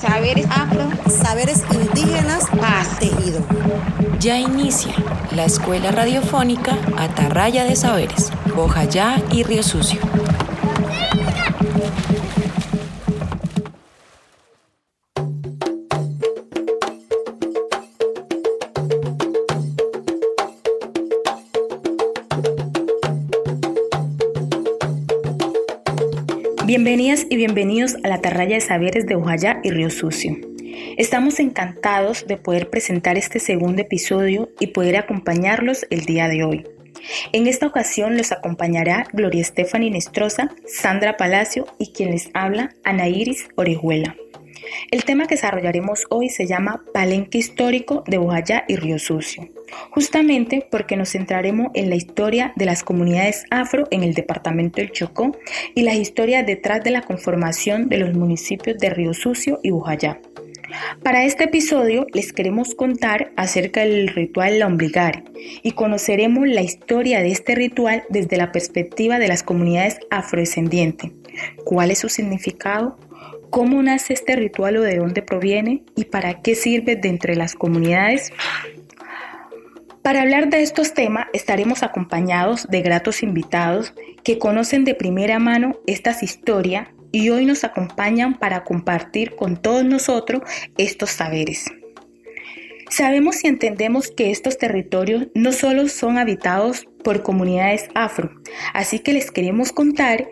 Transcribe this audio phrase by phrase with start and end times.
[0.00, 0.88] Saberes afro.
[1.10, 2.44] Saberes indígenas.
[2.60, 2.98] Paz.
[3.00, 3.40] Tejido.
[4.20, 4.94] Ya inicia
[5.32, 10.00] la Escuela Radiofónica Atarraya de Saberes, Bojayá y Río Sucio.
[27.26, 30.36] Y bienvenidos a la Atarraya de Saberes de Ojaya y Río Sucio.
[30.96, 36.64] Estamos encantados de poder presentar este segundo episodio y poder acompañarlos el día de hoy.
[37.32, 43.08] En esta ocasión los acompañará Gloria Estefani Nestroza, Sandra Palacio y quien les habla, Ana
[43.08, 44.14] Iris Orejuela.
[44.90, 49.48] El tema que desarrollaremos hoy se llama Palenque Histórico de Bojayá y Río Sucio,
[49.90, 54.92] justamente porque nos centraremos en la historia de las comunidades afro en el departamento del
[54.92, 55.36] Chocó
[55.74, 60.20] y las historias detrás de la conformación de los municipios de Río Sucio y Bojayá.
[61.02, 65.24] Para este episodio les queremos contar acerca del ritual La Ombligar
[65.62, 71.12] y conoceremos la historia de este ritual desde la perspectiva de las comunidades afrodescendientes.
[71.64, 72.98] ¿Cuál es su significado?
[73.50, 75.82] ¿Cómo nace este ritual o de dónde proviene?
[75.96, 78.30] ¿Y para qué sirve de entre las comunidades?
[80.08, 83.92] Para hablar de estos temas estaremos acompañados de gratos invitados
[84.24, 89.84] que conocen de primera mano estas historias y hoy nos acompañan para compartir con todos
[89.84, 90.40] nosotros
[90.78, 91.66] estos saberes.
[92.88, 98.30] Sabemos y entendemos que estos territorios no solo son habitados por comunidades afro,
[98.72, 100.26] así que les queremos contar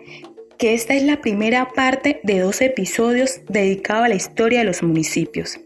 [0.56, 4.83] que esta es la primera parte de dos episodios dedicados a la historia de los
[4.83, 5.61] municipios.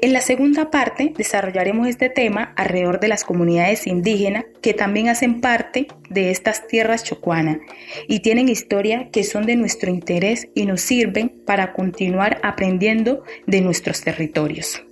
[0.00, 5.40] En la segunda parte desarrollaremos este tema alrededor de las comunidades indígenas que también hacen
[5.40, 7.58] parte de estas tierras chocuanas
[8.06, 13.60] y tienen historia que son de nuestro interés y nos sirven para continuar aprendiendo de
[13.60, 14.82] nuestros territorios.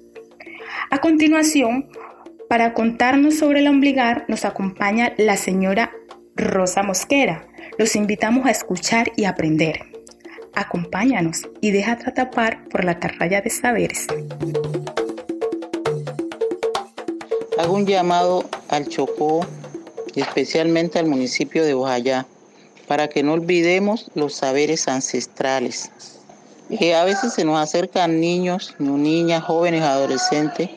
[0.90, 1.88] A continuación,
[2.48, 5.92] para contarnos sobre el ombligar nos acompaña la señora
[6.36, 7.48] Rosa Mosquera.
[7.78, 9.95] Los invitamos a escuchar y aprender.
[10.56, 14.06] Acompáñanos y déjate atrapar por la carralla de saberes.
[17.58, 19.46] Hago un llamado al Chocó
[20.14, 22.26] y especialmente al municipio de Bojayá
[22.88, 25.90] para que no olvidemos los saberes ancestrales.
[26.70, 30.70] Que a veces se nos acercan niños, niñas, jóvenes, adolescentes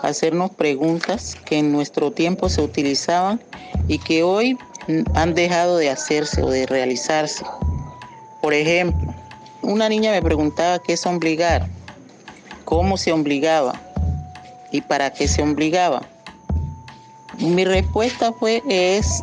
[0.00, 3.40] a hacernos preguntas que en nuestro tiempo se utilizaban
[3.88, 4.56] y que hoy
[5.14, 7.44] han dejado de hacerse o de realizarse.
[8.40, 9.14] Por ejemplo,
[9.62, 11.68] una niña me preguntaba qué es obligar,
[12.64, 13.80] cómo se obligaba
[14.70, 16.02] y para qué se obligaba.
[17.38, 19.22] Mi respuesta fue es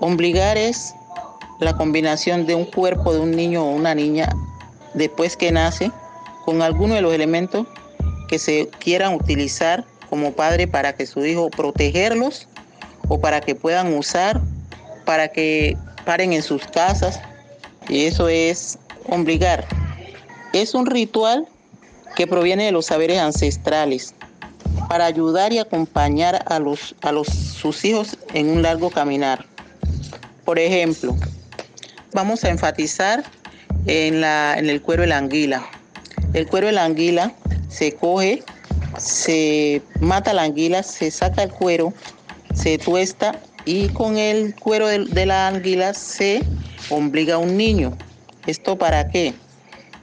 [0.00, 0.94] obligar es
[1.60, 4.28] la combinación de un cuerpo de un niño o una niña
[4.94, 5.92] después que nace
[6.44, 7.66] con alguno de los elementos
[8.28, 12.48] que se quieran utilizar como padre para que su hijo protegerlos
[13.08, 14.40] o para que puedan usar
[15.04, 17.20] para que paren en sus casas
[17.88, 19.66] y eso es obligar.
[20.52, 21.46] Es un ritual
[22.16, 24.14] que proviene de los saberes ancestrales
[24.88, 29.46] para ayudar y acompañar a, los, a los, sus hijos en un largo caminar.
[30.44, 31.16] Por ejemplo,
[32.12, 33.24] vamos a enfatizar
[33.86, 35.64] en, la, en el cuero de la anguila.
[36.34, 37.32] El cuero de la anguila
[37.68, 38.42] se coge,
[38.98, 41.92] se mata la anguila, se saca el cuero,
[42.54, 46.42] se tuesta y con el cuero de, la anguila se
[46.90, 47.96] obliga a un niño.
[48.46, 49.34] ¿Esto para qué?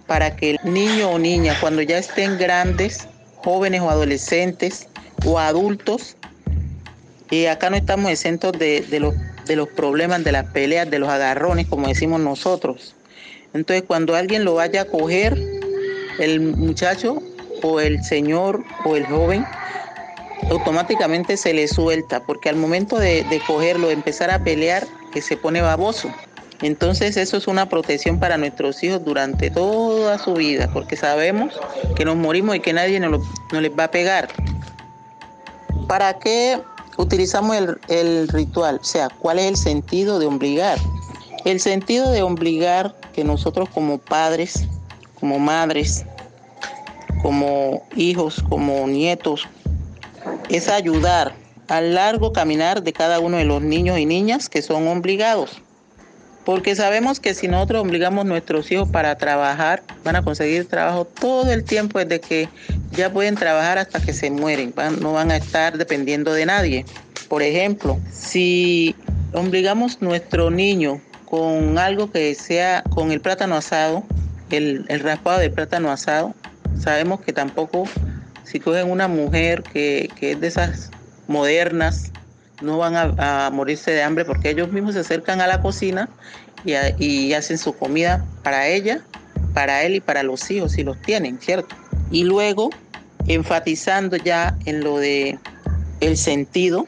[0.07, 4.87] Para que el niño o niña, cuando ya estén grandes, jóvenes o adolescentes
[5.25, 6.15] o adultos,
[7.29, 9.13] y acá no estamos exentos de, los,
[9.45, 12.95] de los problemas, de las peleas, de los agarrones, como decimos nosotros.
[13.53, 15.37] Entonces, cuando alguien lo vaya a coger,
[16.19, 17.21] el muchacho
[17.61, 19.45] o el señor o el joven
[20.49, 25.37] automáticamente se le suelta, porque al momento de, cogerlo, de empezar a pelear, que se
[25.37, 26.09] pone baboso.
[26.61, 31.53] Entonces eso es una protección para nuestros hijos durante toda su vida, porque sabemos
[31.95, 33.21] que nos morimos y que nadie nos,
[33.51, 34.27] les va a pegar.
[35.87, 36.59] ¿Para qué
[36.97, 38.79] utilizamos el, el, ritual?
[38.81, 40.77] O sea, ¿cuál es el sentido de obligar?
[41.45, 44.65] El sentido de obligar que nosotros como padres,
[45.19, 46.05] como madres,
[47.21, 49.47] como hijos, como nietos,
[50.49, 51.33] es ayudar
[51.67, 55.61] al largo caminar de cada uno de los niños y niñas que son obligados.
[56.43, 61.05] Porque sabemos que si nosotros obligamos a nuestros hijos para trabajar, van a conseguir trabajo
[61.05, 62.49] todo el tiempo desde que
[62.91, 64.73] ya pueden trabajar hasta que se mueren.
[64.99, 66.85] no van a estar dependiendo de nadie.
[67.27, 68.95] Por ejemplo, si
[69.33, 74.03] obligamos a nuestro niño con algo que sea con el plátano asado,
[74.49, 76.33] el, el raspado de plátano asado,
[76.79, 77.83] sabemos que tampoco
[78.49, 80.89] si cogen una mujer que, es de esas
[81.27, 82.11] modernas,
[82.61, 86.09] no van a, morirse de hambre porque ellos mismos se acercan a la cocina
[86.65, 89.01] y, y, hacen su comida para ella,
[89.53, 91.75] para él y para los hijos, si los tienen, ¿cierto?
[92.09, 92.71] Y luego,
[93.27, 95.37] enfatizando ya en lo de
[95.99, 96.87] el sentido,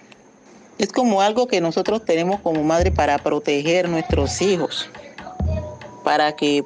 [0.79, 4.89] es como algo que nosotros tenemos como madre para proteger nuestros hijos,
[6.03, 6.63] para que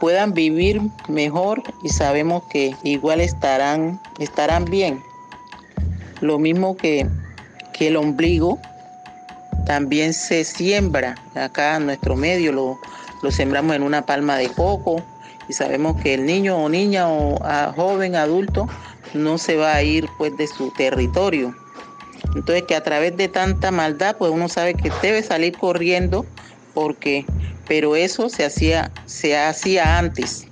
[0.00, 5.02] puedan vivir mejor y sabemos que igual estarán, estarán bien.
[6.20, 7.06] Lo mismo que,
[7.72, 8.58] que el ombligo
[9.66, 12.78] también se siembra acá en nuestro medio, lo,
[13.22, 15.02] lo sembramos en una palma de coco
[15.48, 17.38] y sabemos que el niño o niña o
[17.74, 18.68] joven adulto
[19.12, 21.54] no se va a ir pues de su territorio
[22.34, 26.26] entonces que a través de tanta maldad, pues uno sabe que debe salir corriendo
[26.72, 27.24] porque,
[27.66, 30.46] pero eso se hacía, se hacía antes.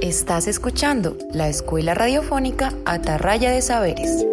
[0.00, 4.26] Estás escuchando la Escuela Radiofónica Atarraya de Saberes.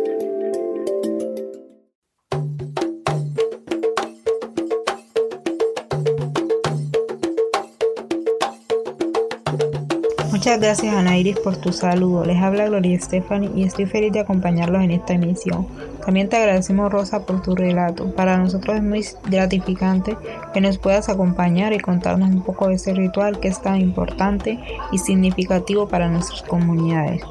[10.41, 12.25] Muchas gracias Anairis por tu saludo.
[12.25, 15.67] Les habla Gloria Stephanie y estoy feliz de acompañarlos en esta emisión.
[16.03, 18.11] También te agradecemos Rosa por tu relato.
[18.15, 20.17] Para nosotros es muy gratificante
[20.51, 24.59] que nos puedas acompañar y contarnos un poco de ese ritual que es tan importante
[24.91, 27.21] y significativo para nuestras comunidades.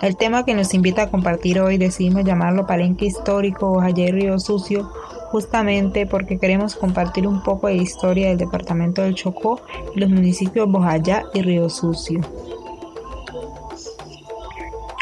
[0.00, 4.38] El tema que nos invita a compartir hoy decidimos llamarlo Palenque Histórico o Ayer Río
[4.38, 4.92] Sucio
[5.32, 9.62] justamente porque queremos compartir un poco de historia del departamento del Chocó
[9.96, 12.20] y los municipios Bojayá y Río Sucio.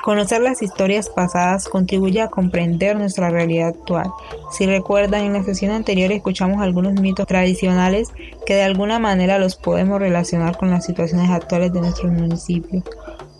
[0.04, 4.10] Conocer las historias pasadas contribuye a comprender nuestra realidad actual.
[4.52, 8.10] Si recuerdan, en la sesión anterior escuchamos algunos mitos tradicionales
[8.46, 12.84] que de alguna manera los podemos relacionar con las situaciones actuales de nuestros municipios.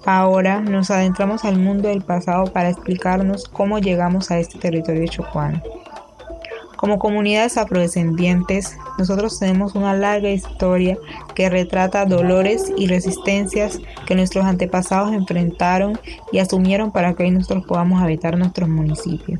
[0.04, 5.62] Ahora nos adentramos al mundo del pasado para explicarnos cómo llegamos a este territorio chocuano.
[6.80, 10.96] Como comunidades afrodescendientes, nosotros tenemos una larga historia
[11.34, 16.00] que retrata dolores y resistencias que nuestros antepasados enfrentaron
[16.32, 19.38] y asumieron para que hoy nosotros podamos habitar nuestros municipios.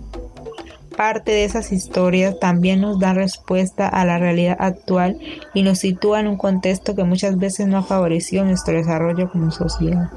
[0.98, 5.19] Parte de esas historias también nos dan respuesta a la realidad actual
[5.54, 9.50] y nos sitúa en un contexto que muchas veces no ha favorecido nuestro desarrollo como
[9.50, 10.10] sociedad.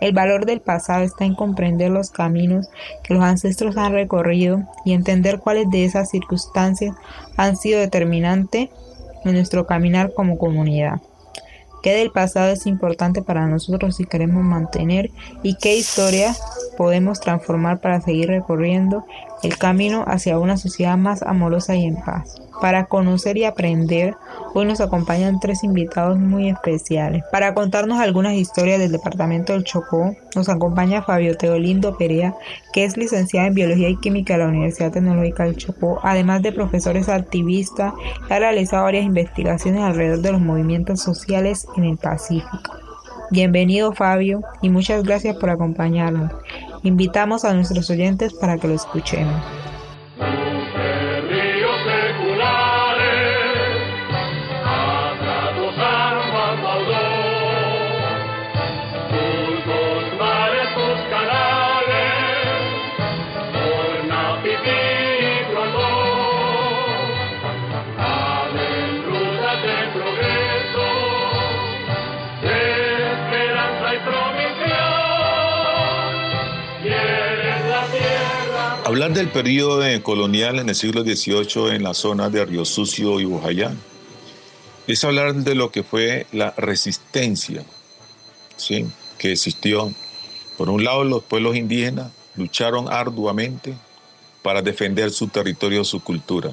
[0.00, 2.68] El valor del pasado está en comprender los caminos
[3.02, 6.94] que los ancestros han recorrido y entender cuáles de esas circunstancias
[7.36, 8.70] han sido determinantes
[9.24, 11.00] en nuestro caminar como comunidad.
[11.82, 15.10] ¿Qué del pasado es importante para nosotros si queremos mantener
[15.42, 16.34] y qué historia
[16.78, 19.04] podemos transformar para seguir recorriendo
[19.44, 22.40] el camino hacia una sociedad más amorosa y en paz.
[22.60, 24.16] Para conocer y aprender,
[24.54, 27.22] hoy nos acompañan tres invitados muy especiales.
[27.30, 32.34] Para contarnos algunas historias del departamento del Chocó, nos acompaña Fabio Teolindo Perea,
[32.72, 36.52] que es licenciada en Biología y Química de la Universidad Tecnológica del Chocó, además de
[36.52, 37.92] profesores activistas,
[38.30, 42.72] ha realizado varias investigaciones alrededor de los movimientos sociales en el Pacífico.
[43.30, 46.30] Bienvenido Fabio y muchas gracias por acompañarnos.
[46.84, 49.42] Invitamos a nuestros oyentes para que lo escuchemos.
[78.94, 83.24] Hablar del periodo colonial en el siglo XVIII en la zona de Río Sucio y
[83.24, 83.76] Bujayán
[84.86, 87.64] es hablar de lo que fue la resistencia
[88.56, 88.86] ¿sí?
[89.18, 89.92] que existió.
[90.56, 93.74] Por un lado, los pueblos indígenas lucharon arduamente
[94.42, 96.52] para defender su territorio, su cultura.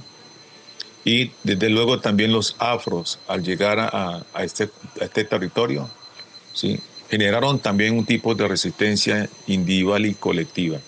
[1.06, 4.68] Y desde luego también los afros, al llegar a, este,
[5.00, 5.88] a este, territorio,
[6.56, 6.80] ¿sí?
[7.08, 10.80] generaron también un tipo de resistencia individual y colectiva.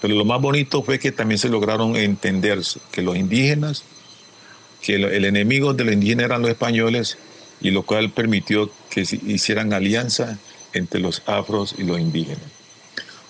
[0.00, 3.84] Pero lo más bonito fue que también se lograron entender que los indígenas,
[4.80, 7.18] que el enemigo de los indígenas eran los españoles,
[7.60, 10.38] y lo cual permitió que hicieran alianza
[10.72, 12.44] entre los afros y los indígenas.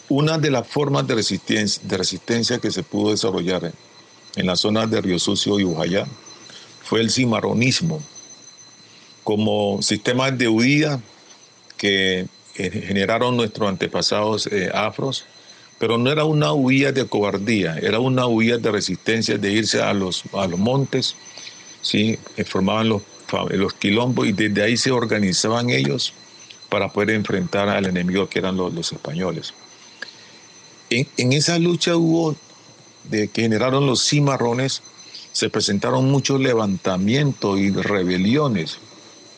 [0.08, 3.72] Una de las formas de resistencia, que se pudo desarrollar
[4.36, 6.06] en la zona de Río Sucio y Ujayá
[6.82, 8.02] fue el cimarronismo,
[9.24, 11.00] como sistema de huida
[11.76, 15.24] que eh, generaron nuestros antepasados eh, afros
[15.80, 19.92] pero no era una huida de cobardía, era una huida de resistencia, de irse a
[19.94, 21.16] los, a los montes
[21.82, 22.18] ¿sí?
[22.36, 23.02] Eh, formaban los,
[23.50, 26.12] los quilombos y desde ahí se organizaban ellos
[26.68, 29.54] para poder enfrentar al enemigo que eran los, españoles.
[30.90, 32.36] En, en, esa lucha hubo,
[33.04, 34.82] de que generaron los cimarrones,
[35.32, 38.78] se presentaron muchos levantamientos y rebeliones,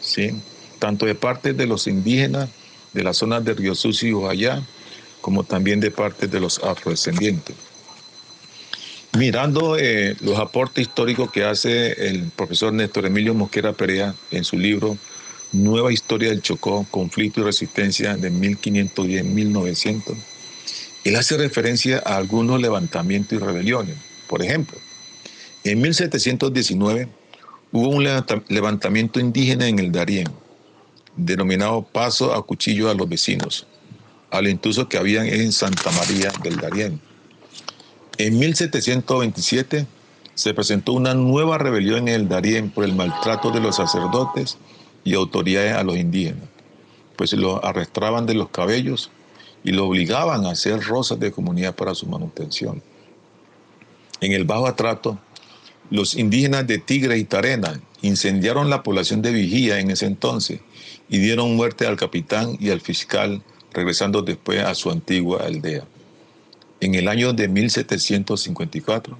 [0.00, 0.32] ¿sí?
[0.80, 2.48] tanto de parte de los indígenas
[2.92, 4.62] de las zonas de Río Sucio y Ojayá,
[5.22, 7.56] como también de parte de los afrodescendientes.
[9.16, 14.58] Mirando eh, los aportes históricos que hace el profesor Néstor Emilio Mosquera Perea en su
[14.58, 14.98] libro
[15.52, 20.16] Nueva Historia del Chocó, Conflicto y Resistencia de 1510-1900,
[21.04, 23.96] él hace referencia a algunos levantamientos y rebeliones.
[24.28, 24.78] Por ejemplo,
[25.64, 27.08] en 1719
[27.70, 28.04] hubo un
[28.48, 30.28] levantamiento indígena en el Darién,
[31.16, 33.66] denominado Paso a Cuchillo a los Vecinos,
[34.32, 37.00] al intruso que habían en Santa María del Darién.
[38.16, 39.86] En 1727
[40.34, 44.56] se presentó una nueva rebelión en el Darién por el maltrato de los sacerdotes
[45.04, 46.48] y autoridades a los indígenas,
[47.16, 49.10] pues los arrastraban de los cabellos
[49.64, 52.82] y lo obligaban a hacer rosas de comunidad para su manutención.
[54.22, 55.18] En el Bajo Atrato,
[55.90, 60.60] los indígenas de Tigre y Tarena incendiaron la población de Vigía en ese entonces
[61.10, 65.84] y dieron muerte al capitán y al fiscal, regresando después a su antigua aldea.
[66.80, 69.16] En el año de 1754,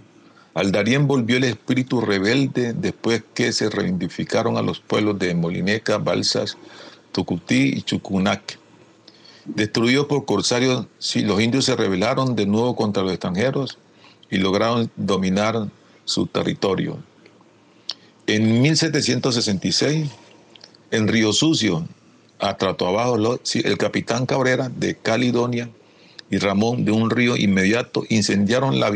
[0.55, 5.99] al Darién volvió el espíritu rebelde después que se reivindicaron a los pueblos de Molineca,
[5.99, 6.59] Balsas,
[7.13, 8.59] Tucutí y Chucunac.
[9.45, 13.79] Destruidos por corsarios, los indios se rebelaron de nuevo contra los extranjeros
[14.31, 15.69] y lograron dominar
[16.05, 16.99] su territorio.
[18.27, 20.09] En 1766,
[20.91, 21.87] en Río Sucio,
[22.43, 23.17] a Trato Abajo,
[23.55, 25.71] el capitán Cabrera de Caledonia
[26.29, 28.91] y Ramón de un río inmediato incendiaron la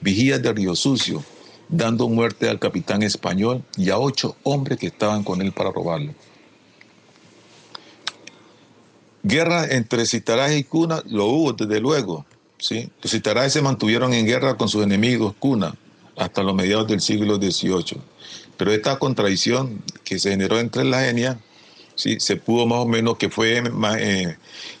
[0.00, 1.22] vigía de Río Sucio,
[1.68, 6.12] dando muerte al capitán español y a ocho hombres que estaban con él para robarlo.
[9.22, 12.26] Guerra entre Citaraje y Cuna lo hubo desde luego.
[12.58, 12.90] ¿sí?
[13.02, 15.76] Los se mantuvieron en guerra con sus enemigos Cuna
[16.16, 18.00] hasta los mediados del siglo XVIII.
[18.56, 21.36] Pero esta contradicción que se generó entre la etnias,
[22.18, 23.62] se pudo más o menos, que fue
[23.98, 24.36] eh,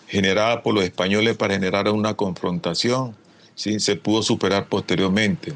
[0.08, 3.14] generada por los españoles para generar una confrontación,
[3.54, 3.80] ¿sí?
[3.80, 5.52] se pudo superar posteriormente.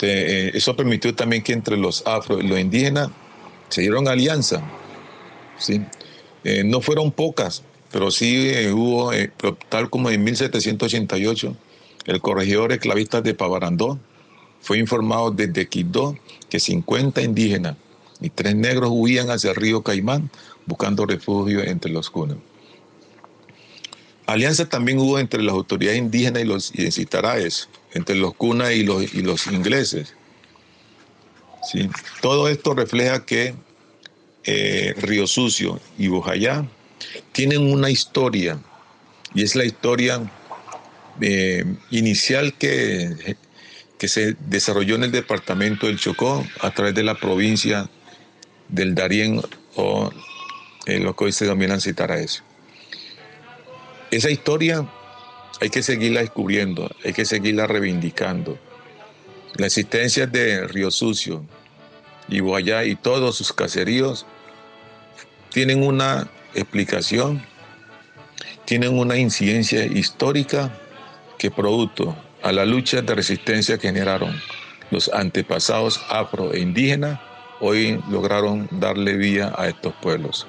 [0.00, 3.08] Eh, eso permitió también que entre los afro y los indígenas
[3.68, 4.62] se dieron alianza.
[5.58, 5.80] ¿sí?
[6.42, 9.12] Eh, no fueron pocas, pero sí hubo,
[9.70, 11.56] tal como en 1788,
[12.06, 13.98] el corregidor esclavista de Pavarandó
[14.60, 16.18] fue informado desde Quito
[16.50, 17.76] que 50 indígenas
[18.20, 20.30] y tres negros huían hacia el río Caimán
[20.66, 22.38] buscando refugio entre los cunas.
[24.26, 29.14] Alianza también hubo entre las autoridades indígenas y los citaraes, entre los cunas y los,
[29.14, 30.14] y los ingleses.
[31.70, 31.90] ¿Sí?
[32.22, 33.54] Todo esto refleja que
[34.44, 36.66] eh, Río Sucio y Bojayá
[37.32, 38.58] tienen una historia,
[39.34, 40.30] y es la historia
[41.20, 43.36] eh, inicial que
[43.98, 47.88] que se desarrolló en el departamento del Chocó a través de la provincia
[48.68, 49.40] del Darién
[49.76, 50.10] o
[50.86, 52.42] lo que hoy se denominan Citaraes.
[54.10, 54.86] Esa historia
[55.60, 58.58] hay que seguirla descubriendo, hay que seguirla reivindicando.
[59.56, 61.44] La existencia de Río Sucio
[62.28, 64.26] y Guayá y todos sus caseríos
[65.50, 67.44] tienen una explicación,
[68.64, 70.76] tienen una incidencia histórica
[71.38, 74.40] que producto a la lucha de resistencia que generaron
[74.90, 77.18] los antepasados afro e indígenas,
[77.60, 80.46] hoy lograron darle vida a estos pueblos.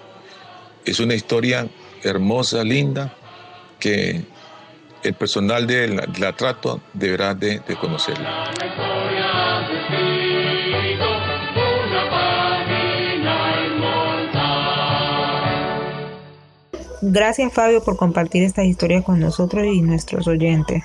[0.85, 1.67] Es una historia
[2.03, 3.13] hermosa, linda,
[3.79, 4.23] que
[5.03, 5.87] el personal de
[6.19, 8.51] la, trato deberá de, de conocerla.
[17.01, 20.83] Gracias Fabio por compartir estas historias con nosotros y nuestros oyentes.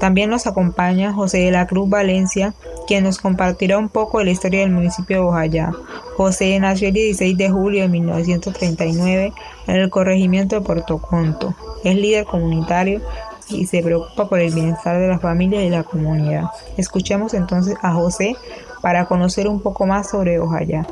[0.00, 2.54] También nos acompaña José de la Cruz Valencia,
[2.86, 5.72] quien nos compartirá un poco de la historia del municipio de Bojayá.
[6.16, 9.32] José nació el 16 de julio de 1939
[9.66, 11.54] en el corregimiento de Puerto Conto.
[11.84, 13.02] Es líder comunitario
[13.50, 16.44] y se preocupa por el bienestar de la familia y la comunidad.
[16.78, 18.36] Escuchemos entonces a José
[18.80, 20.86] para conocer un poco más sobre Bojayá.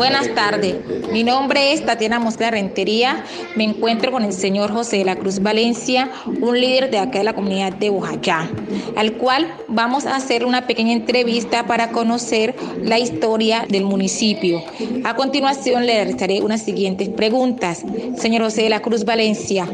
[0.00, 0.76] Buenas tardes,
[1.12, 3.22] mi nombre es Tatiana Mosca Rentería,
[3.54, 7.24] me encuentro con el señor José de la Cruz Valencia, un líder de acá de
[7.24, 8.48] la comunidad de Bojayá,
[8.96, 14.62] al cual vamos a hacer una pequeña entrevista para conocer la historia del municipio.
[15.04, 17.84] A continuación le realizaré unas siguientes preguntas.
[18.16, 19.68] Señor José de la Cruz Valencia,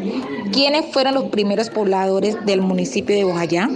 [0.53, 3.71] ¿quiénes fueron los primeros pobladores del municipio de Bojayá?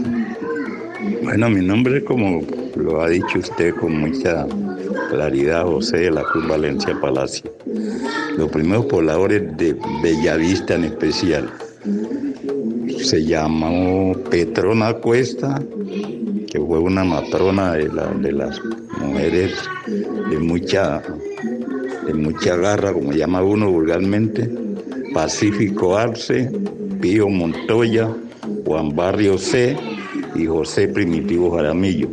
[1.22, 2.40] Bueno, mi nombre, como
[2.74, 4.46] lo ha dicho usted con mucha
[5.10, 7.52] claridad, José de la Cruz Valencia Palacio.
[8.36, 11.50] Los primeros pobladores de Bellavista en especial.
[13.02, 15.60] Se llamó Petrona Cuesta,
[16.46, 17.90] que fue una matrona de,
[18.20, 18.60] de las
[19.00, 19.52] mujeres
[20.30, 21.02] de mucha,
[22.06, 24.48] de mucha garra, como llama uno vulgarmente.
[25.12, 26.52] Pacífico Arce,
[27.00, 28.14] Pío Montoya,
[28.64, 29.76] Juan Barrio C
[30.36, 32.08] y José Primitivo Jaramillo.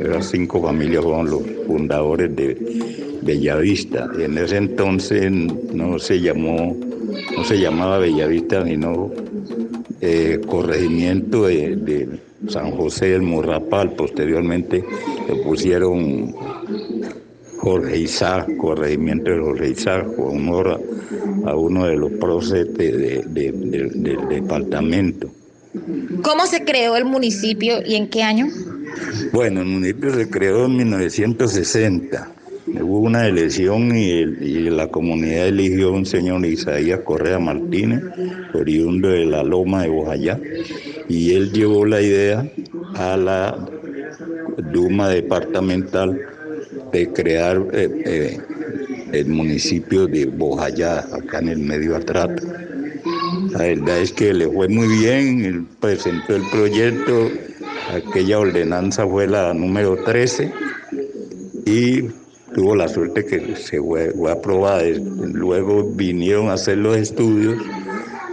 [0.00, 4.08] Esas cinco familias fueron los fundadores de Bellavista.
[4.18, 6.76] En ese entonces no se llamó,
[7.36, 9.10] no se llamaba Bellavista, sino
[10.00, 13.92] eh, corregimiento de, San José del Morrapal.
[13.92, 14.84] Posteriormente
[15.28, 16.34] le pusieron
[17.58, 20.80] Jorge Isaac, corregimiento de Jorge Isaac, honor
[21.46, 25.30] a, uno de los próceres del departamento.
[26.22, 28.46] ¿Cómo se creó el municipio y en qué año?
[29.32, 32.32] Bueno, el municipio se creó en 1960.
[32.80, 34.24] Hubo una elección y,
[34.70, 38.02] la comunidad eligió a un señor Isaías Correa Martínez,
[38.52, 40.40] oriundo de la Loma de Bojayá,
[41.08, 42.48] y él llevó la idea
[42.94, 43.56] a la
[44.72, 46.18] Duma departamental
[46.92, 48.40] de crear eh, eh,
[49.12, 52.42] el municipio de Bojayá, acá en el medio atrato.
[53.50, 57.30] La verdad es que le fue muy bien, él presentó el proyecto,
[57.92, 60.52] aquella ordenanza fue la número 13
[61.64, 62.02] y
[62.54, 64.82] tuvo la suerte que se fue, aprobada.
[65.32, 67.62] Luego vinieron a hacer los estudios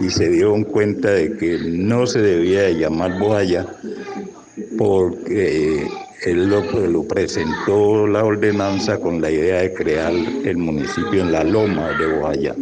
[0.00, 3.66] y se dieron cuenta de que no se debía de llamar Bojayá
[4.76, 5.86] porque
[6.24, 11.90] él lo, presentó la ordenanza con la idea de crear el municipio en la loma
[11.98, 12.54] de Bojayá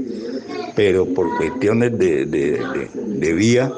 [0.74, 3.72] pero por cuestiones de, vía,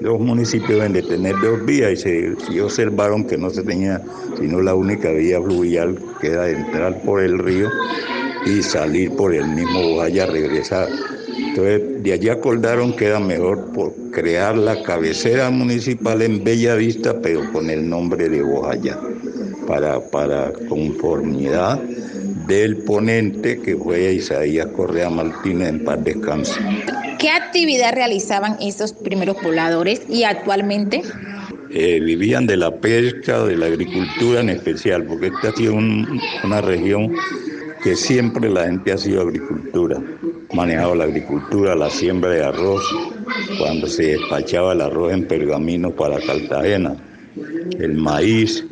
[0.00, 4.02] los municipios deben de tener dos vías y se, observaron que no se tenía
[4.38, 7.70] sino la única vía fluvial que era entrar por el río
[8.46, 10.88] y salir por el mismo Bojaya, regresar.
[11.36, 17.20] Entonces, de allí acordaron que era mejor por crear la cabecera municipal en Bella Vista,
[17.20, 18.98] pero con el nombre de Bojaya,
[19.66, 21.80] para, para conformidad
[22.46, 26.60] del ponente que fue Isaías Correa Martínez en paz descanso.
[27.56, 31.00] ¿Qué actividad realizaban estos primeros pobladores y actualmente?
[31.70, 36.60] Eh, vivían de la pesca, de la agricultura en especial, porque esta ha sido una
[36.60, 37.14] región
[37.82, 39.98] que siempre la gente ha sido agricultura,
[40.52, 42.84] manejado la agricultura, la siembra de arroz,
[43.58, 46.94] cuando se despachaba el arroz en pergamino para Cartagena,
[47.78, 48.66] el maíz,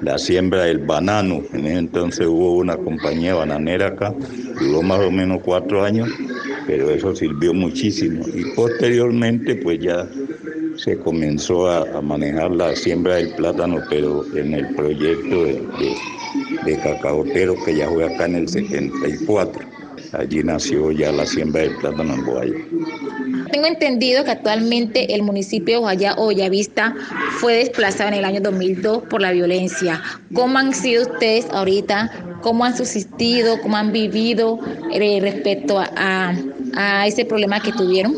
[0.00, 1.42] la siembra del banano.
[1.52, 4.12] En ese entonces hubo una compañía bananera acá,
[4.58, 6.08] duró más o menos cuatro años,
[6.70, 8.24] pero eso sirvió muchísimo.
[8.32, 10.08] Y posteriormente pues ya
[10.76, 15.66] se comenzó a, manejar la siembra del plátano, pero en el proyecto de,
[16.64, 19.60] de, cacaotero que ya fue acá en el 74.
[20.12, 22.54] Allí nació ya la siembra del plátano en Guaya.
[23.50, 26.94] Tengo entendido que actualmente el municipio de Guaya o Bellavista
[27.40, 30.00] fue desplazado en el año 2002 por la violencia.
[30.32, 32.38] ¿Cómo han sido ustedes ahorita?
[32.42, 33.60] ¿Cómo han subsistido?
[33.60, 34.60] ¿Cómo han vivido
[34.92, 36.34] eh, respecto a
[37.06, 38.16] ese problema que tuvieron?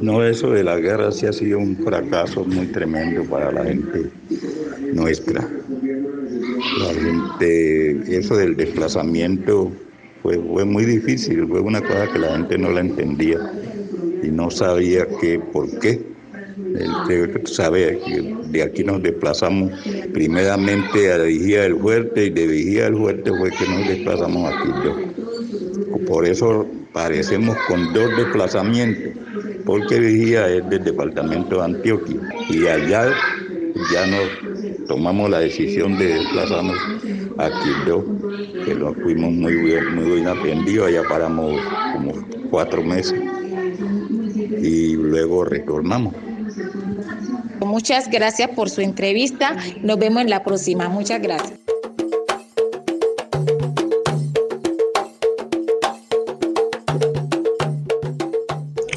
[0.00, 4.10] No, eso de la guerra sí ha sido un fracaso muy tremendo para la gente
[4.92, 5.48] nuestra.
[6.78, 9.70] La gente, eso del desplazamiento
[10.22, 13.38] fue, fue muy difícil, fue una cosa que la gente no la entendía
[14.22, 16.14] y no sabía qué, por qué.
[16.56, 19.72] El sabe que de aquí nos desplazamos
[20.12, 25.13] primeramente a Vigía del Fuerte y de Vigía del Fuerte fue que nos desplazamos aquí.
[26.06, 29.12] Por eso parecemos con dos desplazamientos,
[29.64, 33.10] porque Vigía es del departamento de Antioquia y allá
[33.92, 36.78] ya nos tomamos la decisión de desplazarnos
[37.38, 38.04] a Quibdó,
[38.64, 41.60] que lo fuimos muy bien, muy bien aprendidos, allá paramos
[41.92, 42.12] como
[42.50, 43.20] cuatro meses
[44.62, 46.14] y luego retornamos.
[47.60, 49.56] Muchas gracias por su entrevista.
[49.82, 50.88] Nos vemos en la próxima.
[50.88, 51.63] Muchas gracias.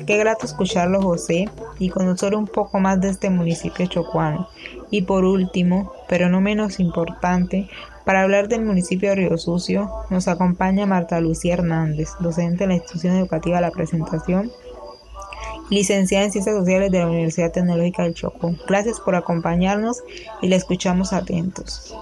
[0.08, 1.50] Qué grato escucharlo, José.
[1.80, 4.48] y conocer un poco más de este municipio chocuano.
[4.90, 7.70] Y por último, pero no menos importante,
[8.06, 12.76] para hablar del municipio de Río Sucio, nos acompaña Marta Lucía Hernández, docente en la
[12.78, 14.50] institución educativa La Presentación,
[15.70, 18.56] licenciada en Ciencias Sociales de la Universidad Tecnológica del Chocó.
[18.66, 20.04] Gracias por acompañarnos
[20.42, 21.94] y la escuchamos atentos.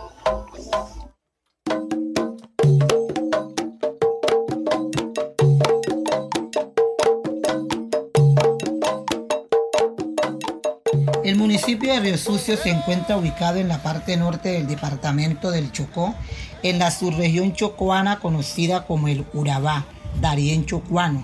[11.26, 15.72] El municipio de Río Sucio se encuentra ubicado en la parte norte del departamento del
[15.72, 16.14] Chocó,
[16.62, 19.88] en la subregión chocoana conocida como el Urabá,
[20.22, 21.24] Darién Chocuano.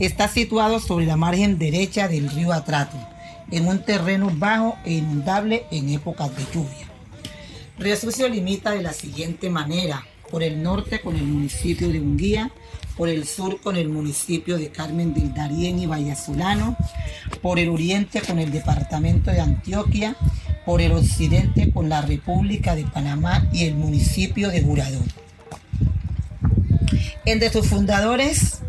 [0.00, 2.96] Está situado sobre la margen derecha del río Atrato,
[3.52, 6.88] en un terreno bajo e inundable en épocas de lluvia.
[7.78, 12.50] Río Sucio limita de la siguiente manera, por el norte con el municipio de Unguía,
[12.96, 16.76] por el sur con el municipio de Carmen del Darién y Vallazolano,
[17.42, 20.16] por el oriente con el departamento de Antioquia,
[20.64, 25.04] por el occidente con la República de Panamá y el municipio de Jurador.
[27.24, 28.60] Entre sus fundadores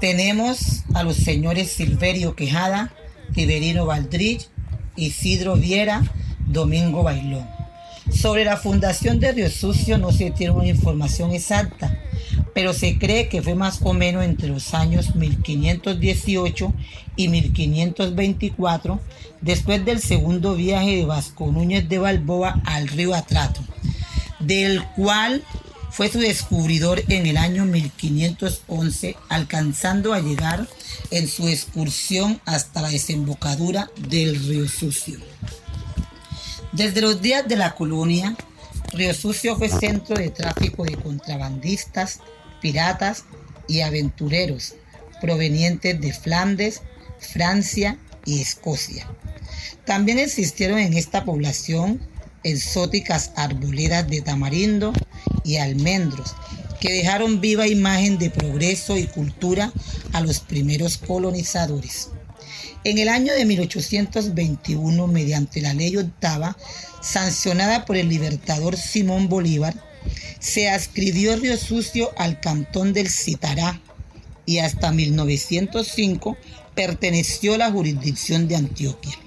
[0.00, 2.92] tenemos a los señores Silverio Quejada,
[3.34, 4.48] Tiberino Valdrich,
[4.96, 6.02] Isidro Viera,
[6.46, 7.46] Domingo Bailón.
[8.12, 11.95] Sobre la fundación de Río Sucio no se tiene una información exacta,
[12.56, 16.72] pero se cree que fue más o menos entre los años 1518
[17.14, 18.98] y 1524,
[19.42, 23.60] después del segundo viaje de Vasco Núñez de Balboa al río Atrato,
[24.40, 25.44] del cual
[25.90, 30.66] fue su descubridor en el año 1511, alcanzando a llegar
[31.10, 35.18] en su excursión hasta la desembocadura del río Sucio.
[36.72, 38.34] Desde los días de la colonia,
[38.94, 42.20] Río Sucio fue centro de tráfico de contrabandistas,
[42.60, 43.24] piratas
[43.68, 44.74] y aventureros
[45.20, 46.82] provenientes de Flandes,
[47.18, 49.06] Francia y Escocia.
[49.84, 52.00] También existieron en esta población
[52.42, 54.92] exóticas arboledas de tamarindo
[55.44, 56.34] y almendros
[56.80, 59.72] que dejaron viva imagen de progreso y cultura
[60.12, 62.10] a los primeros colonizadores.
[62.84, 66.56] En el año de 1821, mediante la ley octava,
[67.02, 69.74] sancionada por el libertador Simón Bolívar,
[70.38, 73.80] se ascribió Río Sucio al cantón del Citará
[74.46, 76.36] y hasta 1905
[76.74, 79.18] perteneció a la jurisdicción de Antioquia.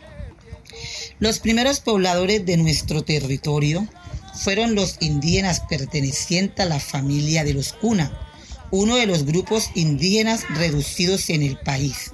[1.19, 3.87] Los primeros pobladores de nuestro territorio
[4.33, 8.17] fueron los indígenas pertenecientes a la familia de los Cuna,
[8.71, 12.11] uno de los grupos indígenas reducidos en el país,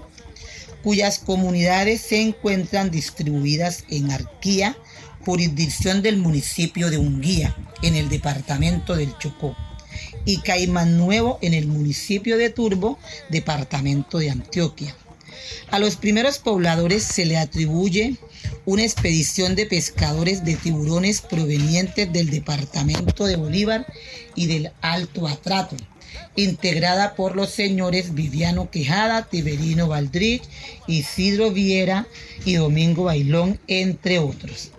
[0.83, 4.77] cuyas comunidades se encuentran distribuidas en Arquía,
[5.25, 9.55] jurisdicción del municipio de Unguía, en el departamento del Chocó,
[10.23, 14.95] y Caimán Nuevo en el municipio de Turbo, departamento de Antioquia.
[15.71, 18.15] A los primeros pobladores se le atribuye
[18.65, 23.85] una expedición de pescadores de tiburones provenientes del departamento de Bolívar
[24.35, 25.75] y del Alto Atrato,
[26.35, 30.43] integrada por los señores Viviano Quejada, Tiberino Valdrich,
[30.87, 32.07] Isidro Viera
[32.45, 34.71] y Domingo Bailón, entre otros.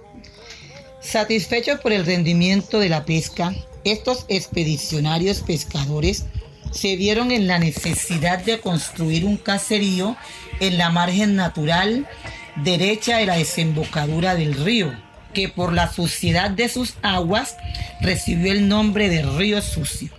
[1.07, 6.25] Satisfechos por el rendimiento de la pesca, estos expedicionarios pescadores
[6.73, 10.16] se vieron en la necesidad de construir un caserío
[10.59, 12.09] en la margen natural
[12.57, 14.92] derecha de la desembocadura del río,
[15.33, 17.57] que por la suciedad de sus aguas
[18.01, 20.11] recibió el nombre de río sucio.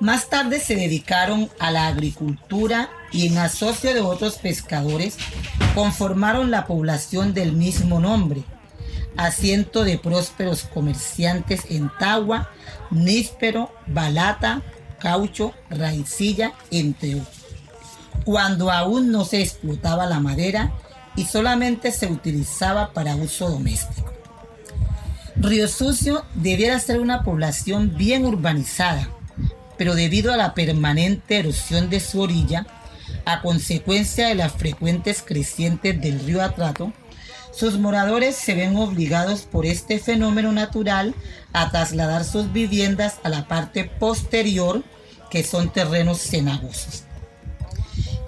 [0.00, 5.16] Más tarde se dedicaron a la agricultura y en asocio de otros pescadores
[5.74, 8.42] conformaron la población del mismo nombre,
[9.16, 12.50] asiento de prósperos comerciantes en Tagua,
[12.90, 14.62] Níspero, Balata,
[14.98, 17.36] Caucho, Raicilla, entre otros.
[18.24, 20.72] Cuando aún no se explotaba la madera
[21.16, 24.12] y solamente se utilizaba para uso doméstico.
[25.36, 29.08] Río Sucio debiera ser una población bien urbanizada,
[29.76, 32.66] pero debido a la permanente erosión de su orilla,
[33.24, 36.92] a consecuencia de las frecuentes crecientes del río Atrato,
[37.52, 41.14] sus moradores se ven obligados por este fenómeno natural
[41.52, 44.82] a trasladar sus viviendas a la parte posterior,
[45.30, 47.04] que son terrenos cenagosos.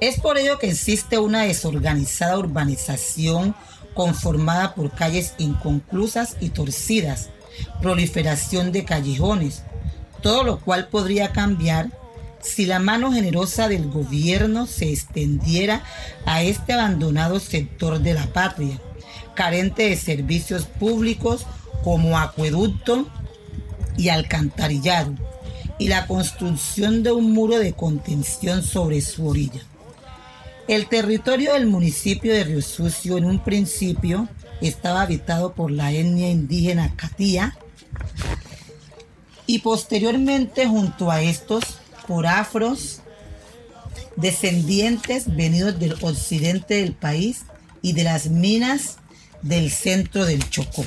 [0.01, 3.55] Es por ello que existe una desorganizada urbanización
[3.95, 7.31] conformada por calles inconclusas y torcidas,
[7.81, 9.63] proliferación de callejones,
[10.21, 11.89] todo lo cual podría cambiar
[12.43, 15.83] si la mano generosa del gobierno se extendiera
[16.27, 18.79] a este abandonado sector de la patria
[19.35, 21.47] carente de servicios públicos
[21.83, 23.09] como acueducto
[23.97, 25.15] y alcantarillado,
[25.79, 29.61] y la construcción de un muro de contención sobre su orilla.
[30.67, 34.29] El territorio del municipio de Río Sucio en un principio
[34.63, 37.57] estaba habitado por la etnia indígena Catía
[39.47, 41.65] y posteriormente junto a estos
[42.09, 43.01] por afros,
[44.17, 47.43] descendientes venidos del occidente del país
[47.83, 48.97] y de las minas
[49.45, 50.85] del centro del Chocó.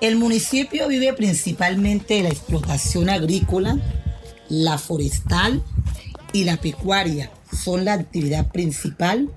[0.00, 3.78] El municipio vive principalmente de la explotación agrícola,
[4.48, 5.62] la forestal
[6.32, 7.30] y la pecuaria.
[7.52, 9.30] Son la actividad principal,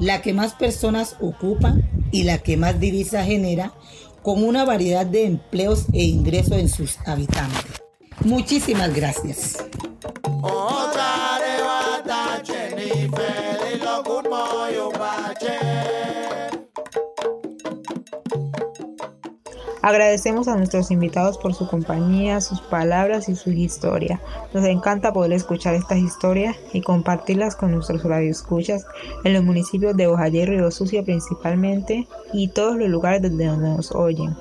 [0.00, 1.76] la que más personas ocupa
[2.10, 3.72] y la que más divisa genera,
[4.22, 7.80] con una variedad de empleos e ingresos en sus habitantes.
[8.22, 9.56] Muchísimas gracias.
[19.82, 24.20] Agradecemos a nuestros invitados por su compañía, sus palabras y su historia.
[24.52, 28.86] Nos encanta poder escuchar estas historias y compartirlas con nuestros radioescuchas
[29.24, 33.92] en los municipios de Ojayé y Río Sucio principalmente y todos los lugares donde nos
[33.92, 34.36] oyen.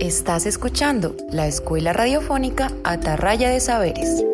[0.00, 4.24] Estás escuchando la Escuela Radiofónica Atarraya de Saberes.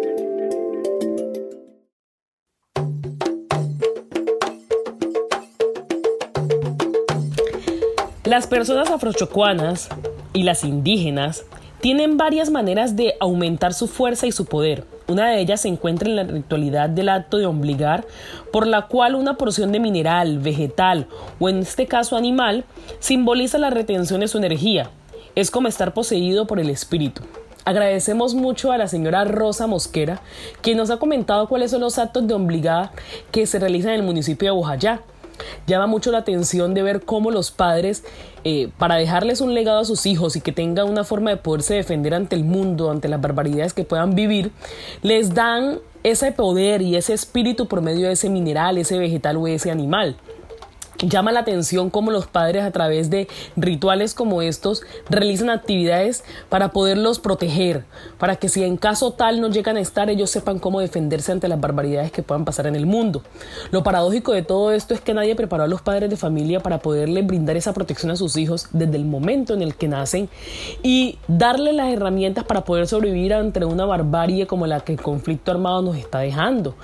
[8.36, 9.88] Las personas afrochocuanas
[10.34, 11.46] y las indígenas
[11.80, 14.84] tienen varias maneras de aumentar su fuerza y su poder.
[15.08, 18.06] Una de ellas se encuentra en la ritualidad del acto de obligar,
[18.52, 21.06] por la cual una porción de mineral, vegetal
[21.38, 22.66] o en este caso animal
[22.98, 24.90] simboliza la retención de su energía.
[25.34, 27.22] Es como estar poseído por el espíritu.
[27.64, 30.20] Agradecemos mucho a la señora Rosa Mosquera,
[30.60, 32.92] quien nos ha comentado cuáles son los actos de obligada
[33.30, 35.00] que se realizan en el municipio de Bojayá.
[35.66, 38.04] Llama mucho la atención de ver cómo los padres,
[38.44, 41.74] eh, para dejarles un legado a sus hijos y que tengan una forma de poderse
[41.74, 44.52] defender ante el mundo, ante las barbaridades que puedan vivir,
[45.02, 49.48] les dan ese poder y ese espíritu por medio de ese mineral, ese vegetal o
[49.48, 50.16] ese animal.
[50.98, 56.70] Llama la atención cómo los padres a través de rituales como estos realizan actividades para
[56.70, 57.84] poderlos proteger,
[58.18, 61.48] para que si en caso tal no llegan a estar ellos sepan cómo defenderse ante
[61.48, 63.22] las barbaridades que puedan pasar en el mundo.
[63.72, 66.78] Lo paradójico de todo esto es que nadie preparó a los padres de familia para
[66.78, 70.30] poderle brindar esa protección a sus hijos desde el momento en el que nacen
[70.82, 75.50] y darle las herramientas para poder sobrevivir ante una barbarie como la que el conflicto
[75.50, 76.74] armado nos está dejando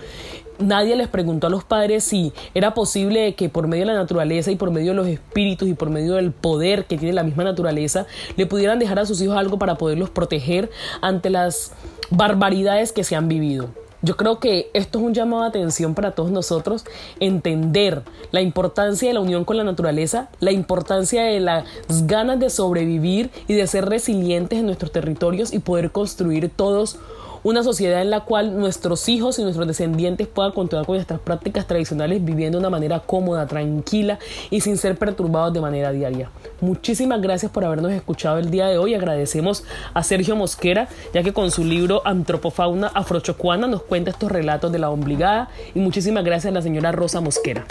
[0.63, 4.51] nadie les preguntó a los padres si era posible que por medio de la naturaleza
[4.51, 7.45] y por medio de los espíritus y por medio del poder que tiene la misma
[7.45, 10.71] naturaleza le pudieran dejar a sus hijos algo para poderlos proteger
[11.01, 11.73] ante las
[12.11, 13.71] barbaridades que se han vivido.
[14.05, 16.85] Yo creo que esto es un llamado de atención para todos nosotros,
[17.21, 21.65] entender la importancia de la unión con la naturaleza, la importancia de las
[22.09, 26.99] ganas de sobrevivir y de ser resilientes en nuestros territorios y poder construir todos
[27.45, 31.67] una sociedad en la cual nuestros hijos y nuestros descendientes puedan continuar con nuestras prácticas
[31.67, 34.19] tradicionales viviendo de una manera cómoda, tranquila
[34.51, 36.31] y sin ser perturbados de manera diaria.
[36.61, 38.95] Muchísimas gracias por habernos escuchado el día de hoy.
[38.95, 44.71] Agradecemos a Sergio Mosquera, ya que con su libro Antropofauna Afrochocuana nos cuenta estos relatos
[44.71, 47.67] de la obligada y muchísimas gracias a la señora Rosa Mosquera.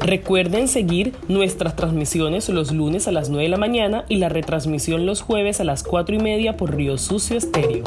[0.00, 5.04] Recuerden seguir nuestras transmisiones los lunes a las 9 de la mañana y la retransmisión
[5.04, 7.84] los jueves a las 4 y media por Río Sucio Estéreo.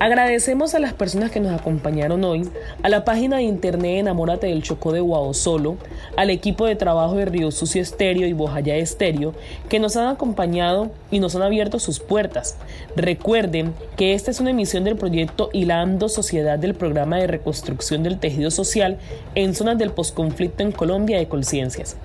[0.00, 2.48] Agradecemos a las personas que nos acompañaron hoy,
[2.84, 5.76] a la página de internet Enamórate del Chocó de Solo,
[6.16, 9.34] al equipo de trabajo de Río Sucio Estéreo y Bojayá Estéreo,
[9.68, 12.56] que nos han acompañado y nos han abierto sus puertas.
[12.94, 18.20] Recuerden que esta es una emisión del proyecto Hilando Sociedad del Programa de Reconstrucción del
[18.20, 18.98] Tejido Social
[19.34, 21.96] en zonas del posconflicto en Colombia de Colciencias.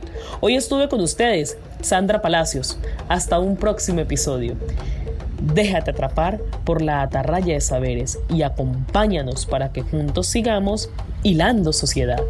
[0.41, 2.77] Hoy estuve con ustedes, Sandra Palacios.
[3.07, 4.55] Hasta un próximo episodio.
[5.41, 10.89] Déjate atrapar por la atarraya de saberes y acompáñanos para que juntos sigamos
[11.23, 12.21] hilando sociedad.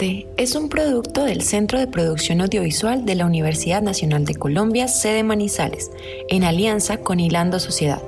[0.00, 5.22] Es un producto del Centro de Producción Audiovisual de la Universidad Nacional de Colombia, sede
[5.22, 5.90] Manizales,
[6.30, 8.02] en alianza con Hilando Sociedad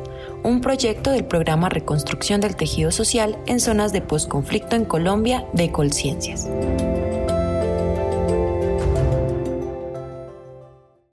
[0.44, 5.70] un proyecto del programa Reconstrucción del Tejido Social en zonas de posconflicto en Colombia de
[5.70, 6.48] Colciencias.